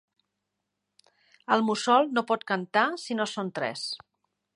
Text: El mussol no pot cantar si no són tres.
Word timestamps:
El 1.55 1.63
mussol 1.67 2.09
no 2.15 2.23
pot 2.31 2.47
cantar 2.53 2.87
si 3.03 3.19
no 3.19 3.29
són 3.33 3.53
tres. 3.61 3.85